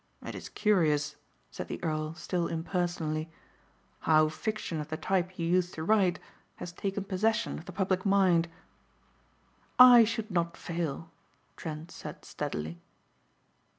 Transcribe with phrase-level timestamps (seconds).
[0.25, 1.15] "It is curious,"
[1.51, 3.29] said the earl still impersonally,
[3.99, 6.17] "how fiction of the type you used to write
[6.55, 8.47] has taken possession of the public mind."
[9.77, 11.11] "I should not fail,"
[11.55, 12.81] Trent said steadily.